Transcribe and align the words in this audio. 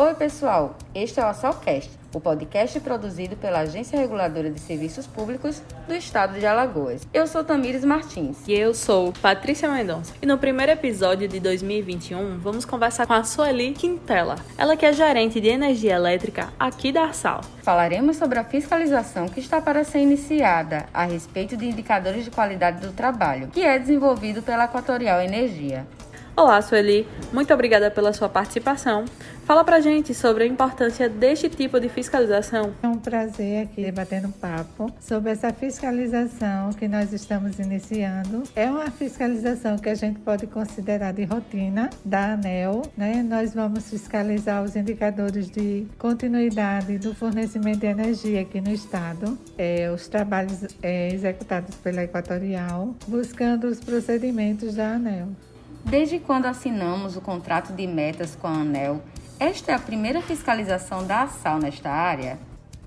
Oi, 0.00 0.14
pessoal. 0.14 0.76
Este 0.94 1.18
é 1.18 1.24
o 1.24 1.26
Assalcast, 1.26 1.90
o 2.14 2.20
podcast 2.20 2.78
produzido 2.78 3.34
pela 3.34 3.58
Agência 3.58 3.98
Reguladora 3.98 4.48
de 4.48 4.60
Serviços 4.60 5.08
Públicos 5.08 5.60
do 5.88 5.92
Estado 5.92 6.38
de 6.38 6.46
Alagoas. 6.46 7.04
Eu 7.12 7.26
sou 7.26 7.42
Tamires 7.42 7.84
Martins. 7.84 8.36
E 8.46 8.52
eu 8.52 8.72
sou 8.74 9.12
Patrícia 9.20 9.68
Mendonça. 9.68 10.14
E 10.22 10.24
no 10.24 10.38
primeiro 10.38 10.70
episódio 10.70 11.26
de 11.26 11.40
2021, 11.40 12.38
vamos 12.38 12.64
conversar 12.64 13.08
com 13.08 13.12
a 13.12 13.24
Sueli 13.24 13.72
Quintela. 13.72 14.36
Ela 14.56 14.76
que 14.76 14.86
é 14.86 14.92
gerente 14.92 15.40
de 15.40 15.48
energia 15.48 15.96
elétrica 15.96 16.52
aqui 16.60 16.92
da 16.92 17.02
Arsal. 17.02 17.40
Falaremos 17.64 18.18
sobre 18.18 18.38
a 18.38 18.44
fiscalização 18.44 19.28
que 19.28 19.40
está 19.40 19.60
para 19.60 19.82
ser 19.82 19.98
iniciada 19.98 20.86
a 20.94 21.06
respeito 21.06 21.56
de 21.56 21.66
indicadores 21.66 22.24
de 22.24 22.30
qualidade 22.30 22.86
do 22.86 22.92
trabalho, 22.92 23.48
que 23.48 23.64
é 23.64 23.76
desenvolvido 23.80 24.42
pela 24.42 24.66
Equatorial 24.66 25.20
Energia. 25.20 25.84
Olá, 26.38 26.62
Sueli. 26.62 27.04
Muito 27.32 27.52
obrigada 27.52 27.90
pela 27.90 28.12
sua 28.12 28.28
participação. 28.28 29.06
Fala 29.44 29.64
pra 29.64 29.80
gente 29.80 30.14
sobre 30.14 30.44
a 30.44 30.46
importância 30.46 31.08
deste 31.08 31.48
tipo 31.48 31.80
de 31.80 31.88
fiscalização. 31.88 32.72
É 32.80 32.86
um 32.86 32.96
prazer 32.96 33.64
aqui 33.64 33.82
debatendo 33.82 34.28
um 34.28 34.30
papo 34.30 34.88
sobre 35.00 35.32
essa 35.32 35.52
fiscalização 35.52 36.72
que 36.74 36.86
nós 36.86 37.12
estamos 37.12 37.58
iniciando. 37.58 38.44
É 38.54 38.70
uma 38.70 38.88
fiscalização 38.88 39.78
que 39.78 39.88
a 39.88 39.96
gente 39.96 40.20
pode 40.20 40.46
considerar 40.46 41.12
de 41.12 41.24
rotina 41.24 41.90
da 42.04 42.34
ANEL. 42.34 42.82
Né? 42.96 43.20
Nós 43.28 43.52
vamos 43.52 43.90
fiscalizar 43.90 44.62
os 44.62 44.76
indicadores 44.76 45.50
de 45.50 45.88
continuidade 45.98 46.98
do 46.98 47.16
fornecimento 47.16 47.80
de 47.80 47.86
energia 47.86 48.42
aqui 48.42 48.60
no 48.60 48.70
estado, 48.70 49.36
é, 49.58 49.90
os 49.90 50.06
trabalhos 50.06 50.68
é, 50.84 51.12
executados 51.12 51.74
pela 51.74 52.04
Equatorial, 52.04 52.94
buscando 53.08 53.66
os 53.66 53.80
procedimentos 53.80 54.76
da 54.76 54.92
ANEL. 54.92 55.30
Desde 55.84 56.18
quando 56.18 56.46
assinamos 56.46 57.16
o 57.16 57.20
contrato 57.20 57.72
de 57.72 57.86
metas 57.86 58.36
com 58.36 58.46
a 58.46 58.52
ANEL, 58.52 59.00
esta 59.40 59.72
é 59.72 59.74
a 59.74 59.78
primeira 59.78 60.20
fiscalização 60.20 61.06
da 61.06 61.22
ASAL 61.22 61.58
nesta 61.58 61.90
área? 61.90 62.38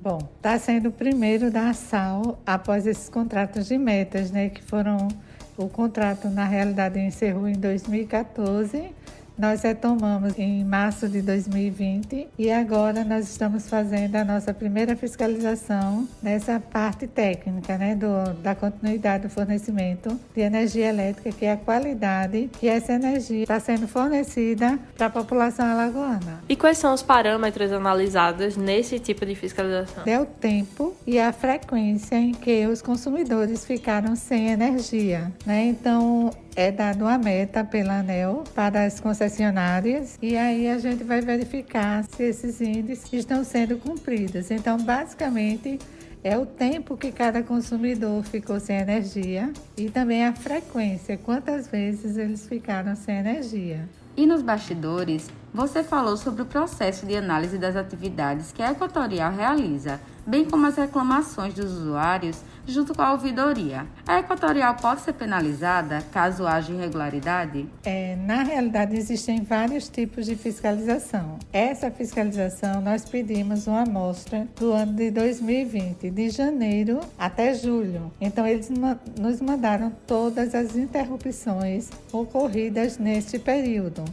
Bom, 0.00 0.18
está 0.36 0.58
sendo 0.58 0.90
o 0.90 0.92
primeiro 0.92 1.50
da 1.50 1.70
ASAL 1.70 2.38
após 2.44 2.86
esses 2.86 3.08
contratos 3.08 3.66
de 3.68 3.78
metas, 3.78 4.30
né? 4.30 4.50
Que 4.50 4.62
foram. 4.62 5.08
O 5.56 5.68
contrato, 5.68 6.28
na 6.28 6.44
realidade, 6.44 6.98
encerrou 6.98 7.46
em 7.46 7.54
2014 7.54 8.92
nós 9.38 9.62
retomamos 9.62 10.38
em 10.38 10.64
março 10.64 11.08
de 11.08 11.20
2020 11.20 12.28
e 12.38 12.50
agora 12.50 13.04
nós 13.04 13.28
estamos 13.28 13.68
fazendo 13.68 14.16
a 14.16 14.24
nossa 14.24 14.54
primeira 14.54 14.96
fiscalização 14.96 16.08
nessa 16.22 16.60
parte 16.60 17.06
técnica, 17.06 17.76
né, 17.76 17.94
do, 17.94 18.32
da 18.42 18.54
continuidade 18.54 19.24
do 19.24 19.30
fornecimento 19.30 20.18
de 20.34 20.40
energia 20.40 20.88
elétrica, 20.88 21.32
que 21.32 21.44
é 21.44 21.52
a 21.52 21.56
qualidade 21.56 22.50
que 22.58 22.68
essa 22.68 22.92
energia 22.92 23.42
está 23.42 23.58
sendo 23.58 23.88
fornecida 23.88 24.78
para 24.96 25.06
a 25.06 25.10
população 25.10 25.66
alagoana. 25.66 26.42
E 26.48 26.56
quais 26.56 26.78
são 26.78 26.94
os 26.94 27.02
parâmetros 27.02 27.72
analisados 27.72 28.56
nesse 28.56 28.98
tipo 28.98 29.26
de 29.26 29.34
fiscalização? 29.34 30.04
É 30.06 30.20
o 30.20 30.26
tempo 30.26 30.94
e 31.06 31.18
a 31.18 31.32
frequência 31.32 32.16
em 32.16 32.32
que 32.32 32.66
os 32.66 32.80
consumidores 32.80 33.64
ficaram 33.64 34.14
sem 34.14 34.50
energia, 34.50 35.32
né? 35.44 35.64
Então, 35.66 36.30
é 36.56 36.70
dado 36.70 37.02
uma 37.02 37.18
meta 37.18 37.64
pela 37.64 37.98
ANEL 37.98 38.44
para 38.54 38.84
as 38.84 39.00
concessionárias 39.00 40.18
e 40.22 40.36
aí 40.36 40.68
a 40.68 40.78
gente 40.78 41.02
vai 41.02 41.20
verificar 41.20 42.04
se 42.04 42.22
esses 42.22 42.60
índices 42.60 43.12
estão 43.12 43.42
sendo 43.42 43.76
cumpridos. 43.76 44.50
Então, 44.50 44.78
basicamente, 44.78 45.78
é 46.22 46.38
o 46.38 46.46
tempo 46.46 46.96
que 46.96 47.10
cada 47.10 47.42
consumidor 47.42 48.22
ficou 48.24 48.60
sem 48.60 48.76
energia 48.76 49.52
e 49.76 49.90
também 49.90 50.24
a 50.24 50.32
frequência, 50.32 51.18
quantas 51.18 51.66
vezes 51.66 52.16
eles 52.16 52.46
ficaram 52.46 52.94
sem 52.94 53.16
energia. 53.16 53.88
E 54.16 54.24
nos 54.26 54.42
bastidores, 54.42 55.28
você 55.52 55.82
falou 55.82 56.16
sobre 56.16 56.42
o 56.42 56.46
processo 56.46 57.04
de 57.04 57.16
análise 57.16 57.58
das 57.58 57.74
atividades 57.74 58.52
que 58.52 58.62
a 58.62 58.70
Equatorial 58.70 59.32
realiza, 59.32 60.00
bem 60.26 60.44
como 60.44 60.66
as 60.66 60.76
reclamações 60.76 61.54
dos 61.54 61.72
usuários 61.72 62.42
junto 62.66 62.94
com 62.94 63.02
a 63.02 63.12
ouvidoria. 63.12 63.86
A 64.06 64.20
Equatorial 64.20 64.74
pode 64.76 65.02
ser 65.02 65.12
penalizada 65.12 66.02
caso 66.12 66.46
haja 66.46 66.72
irregularidade? 66.72 67.66
É, 67.84 68.16
na 68.16 68.42
realidade, 68.42 68.96
existem 68.96 69.42
vários 69.42 69.88
tipos 69.88 70.26
de 70.26 70.34
fiscalização. 70.34 71.38
Essa 71.52 71.90
fiscalização 71.90 72.80
nós 72.80 73.04
pedimos 73.04 73.66
uma 73.66 73.82
amostra 73.82 74.48
do 74.58 74.72
ano 74.72 74.92
de 74.92 75.10
2020, 75.10 76.10
de 76.10 76.30
janeiro 76.30 77.00
até 77.18 77.54
julho. 77.54 78.12
Então, 78.20 78.46
eles 78.46 78.70
nos 78.70 79.40
mandaram 79.40 79.92
todas 80.06 80.54
as 80.54 80.74
interrupções 80.76 81.90
ocorridas 82.12 82.98
neste 82.98 83.38
período. 83.38 84.04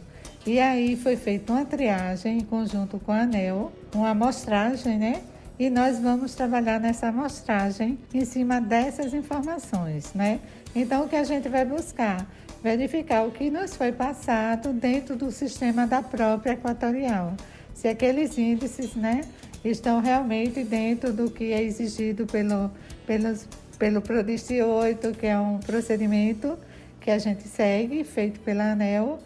E 0.44 0.58
aí 0.58 0.96
foi 0.96 1.16
feita 1.16 1.52
uma 1.52 1.64
triagem 1.64 2.38
em 2.38 2.44
conjunto 2.44 2.98
com 2.98 3.12
a 3.12 3.20
ANEL, 3.20 3.70
uma 3.94 4.10
amostragem, 4.10 4.98
né? 4.98 5.22
E 5.62 5.70
nós 5.70 6.00
vamos 6.00 6.34
trabalhar 6.34 6.80
nessa 6.80 7.06
amostragem 7.06 7.96
em 8.12 8.24
cima 8.24 8.60
dessas 8.60 9.14
informações, 9.14 10.12
né? 10.12 10.40
Então, 10.74 11.04
o 11.04 11.08
que 11.08 11.14
a 11.14 11.22
gente 11.22 11.48
vai 11.48 11.64
buscar? 11.64 12.28
Verificar 12.60 13.22
o 13.22 13.30
que 13.30 13.48
nos 13.48 13.76
foi 13.76 13.92
passado 13.92 14.72
dentro 14.72 15.14
do 15.14 15.30
sistema 15.30 15.86
da 15.86 16.02
própria 16.02 16.54
Equatorial. 16.54 17.36
Se 17.74 17.86
aqueles 17.86 18.36
índices, 18.36 18.96
né, 18.96 19.20
estão 19.64 20.00
realmente 20.00 20.64
dentro 20.64 21.12
do 21.12 21.30
que 21.30 21.52
é 21.52 21.62
exigido 21.62 22.26
pelo, 22.26 22.68
pelos, 23.06 23.46
pelo 23.78 24.02
PRODIST 24.02 24.60
8, 24.60 25.12
que 25.12 25.28
é 25.28 25.38
um 25.38 25.60
procedimento 25.60 26.58
que 27.00 27.08
a 27.08 27.18
gente 27.18 27.46
segue, 27.46 28.02
feito 28.02 28.40
pela 28.40 28.72
ANEL, 28.72 29.20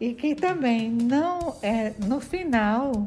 e 0.00 0.14
que 0.14 0.34
também 0.34 0.90
não 0.90 1.54
é 1.62 1.92
no 1.98 2.18
final 2.18 3.06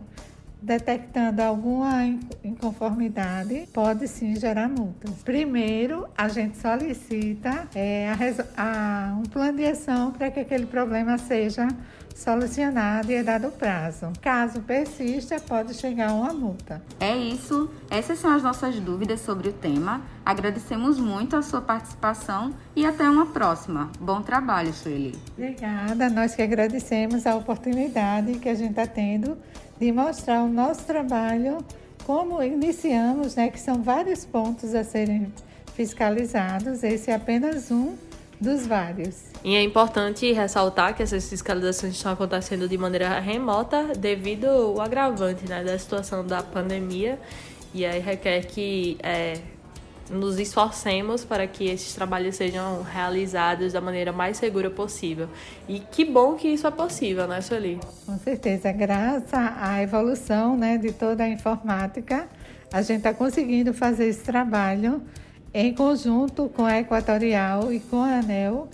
detectando 0.66 1.44
alguma 1.44 2.04
inconformidade, 2.44 3.70
pode 3.72 4.08
sim 4.08 4.36
gerar 4.36 4.68
multas. 4.68 5.12
Primeiro, 5.24 6.08
a 6.18 6.28
gente 6.28 6.58
solicita 6.58 7.68
é, 7.76 8.12
a, 8.58 9.12
a, 9.12 9.16
um 9.16 9.24
plano 9.24 9.58
de 9.58 9.66
ação 9.66 10.12
para 10.12 10.32
que 10.32 10.40
aquele 10.40 10.66
problema 10.66 11.20
seja 11.20 11.68
solucionado 12.16 13.12
e 13.12 13.16
é 13.16 13.24
dado 13.24 13.52
prazo. 13.52 14.12
Caso 14.22 14.62
persista, 14.62 15.40
pode 15.40 15.74
chegar 15.76 16.10
a 16.10 16.14
uma 16.14 16.34
multa. 16.34 16.82
É 17.00 17.16
isso. 17.16 17.70
Essas 17.90 18.18
são 18.18 18.34
as 18.34 18.42
nossas 18.42 18.80
dúvidas 18.80 19.20
sobre 19.20 19.50
o 19.50 19.54
tema. 19.54 20.02
Agradecemos 20.26 20.98
muito 20.98 21.36
a 21.36 21.42
sua 21.42 21.62
participação 21.62 22.54
e 22.76 22.86
até 22.86 23.08
uma 23.08 23.28
próxima. 23.28 23.92
Bom 24.00 24.22
trabalho, 24.22 24.74
Sueli. 24.74 25.14
Obrigada. 25.38 26.10
Nós 26.10 26.34
que 26.34 26.42
agradecemos 26.42 27.28
a 27.28 27.36
oportunidade 27.36 28.40
que 28.40 28.50
a 28.50 28.56
gente 28.56 28.72
está 28.72 28.88
tendo 28.88 29.38
de 29.80 29.92
mostrar 29.92 30.44
o 30.44 30.48
nosso 30.48 30.86
trabalho, 30.86 31.58
como 32.06 32.42
iniciamos, 32.42 33.36
né, 33.36 33.50
que 33.50 33.60
são 33.60 33.82
vários 33.82 34.26
pontos 34.26 34.74
a 34.76 34.84
serem 34.84 35.32
fiscalizados. 35.76 36.84
Esse 36.84 37.12
é 37.12 37.16
apenas 37.16 37.72
um 37.72 37.96
dos 38.40 38.66
vários. 38.66 39.24
E 39.44 39.56
é 39.56 39.62
importante 39.62 40.32
ressaltar 40.32 40.96
que 40.96 41.04
essas 41.04 41.30
fiscalizações 41.30 41.94
estão 41.94 42.12
acontecendo 42.12 42.68
de 42.68 42.78
maneira 42.78 43.20
remota 43.20 43.94
devido 43.98 44.46
ao 44.46 44.82
agravante 44.82 45.48
né, 45.48 45.64
da 45.64 45.78
situação 45.78 46.26
da 46.26 46.42
pandemia 46.42 47.20
e 47.74 47.86
aí 47.86 48.00
requer 48.00 48.46
que 48.46 48.98
é, 49.04 49.40
nos 50.10 50.40
esforcemos 50.40 51.26
para 51.26 51.48
que 51.48 51.66
esses 51.66 51.94
trabalhos 51.94 52.36
sejam 52.36 52.84
realizados 52.84 53.74
da 53.74 53.82
maneira 53.82 54.12
mais 54.12 54.38
segura 54.38 54.70
possível. 54.70 55.28
E 55.68 55.80
que 55.80 56.06
bom 56.06 56.36
que 56.36 56.48
isso 56.48 56.68
é 56.68 56.72
possível, 56.72 57.28
né, 57.28 57.42
Sueli? 57.42 57.80
Com 58.06 58.18
certeza, 58.20 58.72
graças 58.72 59.34
à 59.34 59.82
evolução 59.82 60.56
né, 60.56 60.78
de 60.78 60.92
toda 60.92 61.24
a 61.24 61.30
informática, 61.30 62.28
a 62.72 62.82
gente 62.82 62.98
está 62.98 63.14
conseguindo 63.14 63.74
fazer 63.74 64.08
esse 64.08 64.24
trabalho 64.24 65.02
em 65.54 65.74
conjunto 65.74 66.50
com 66.50 66.66
a 66.66 66.80
Equatorial 66.80 67.72
e 67.72 67.80
com 67.80 68.04
a 68.04 68.20
ANEL, 68.20 68.68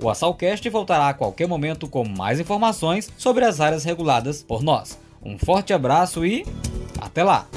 O 0.01 0.09
Assalcast 0.09 0.67
voltará 0.69 1.09
a 1.09 1.13
qualquer 1.13 1.47
momento 1.47 1.87
com 1.87 2.03
mais 2.03 2.39
informações 2.39 3.09
sobre 3.17 3.45
as 3.45 3.61
áreas 3.61 3.83
reguladas 3.83 4.43
por 4.43 4.61
nós. 4.61 4.99
Um 5.23 5.37
forte 5.37 5.73
abraço 5.73 6.25
e 6.25 6.45
até 6.99 7.23
lá! 7.23 7.47